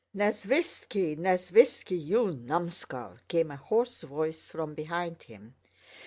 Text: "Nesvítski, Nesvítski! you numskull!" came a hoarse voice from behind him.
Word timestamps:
"Nesvítski, 0.17 1.15
Nesvítski! 1.15 1.95
you 2.03 2.31
numskull!" 2.31 3.17
came 3.27 3.51
a 3.51 3.55
hoarse 3.55 4.01
voice 4.01 4.47
from 4.47 4.73
behind 4.73 5.21
him. 5.21 5.53